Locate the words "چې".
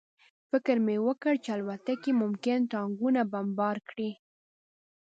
1.43-1.49